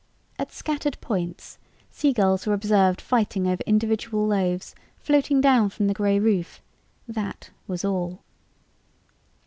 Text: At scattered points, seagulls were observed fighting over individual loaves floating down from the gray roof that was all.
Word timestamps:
At 0.39 0.51
scattered 0.51 0.99
points, 0.99 1.59
seagulls 1.91 2.47
were 2.47 2.55
observed 2.55 2.99
fighting 2.99 3.47
over 3.47 3.61
individual 3.67 4.25
loaves 4.25 4.73
floating 4.97 5.41
down 5.41 5.69
from 5.69 5.85
the 5.85 5.93
gray 5.93 6.17
roof 6.17 6.59
that 7.07 7.51
was 7.67 7.85
all. 7.85 8.23